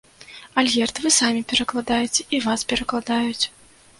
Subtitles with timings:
[0.61, 3.45] Альгерд, вы самі перакладаеце і вас перакладаюць.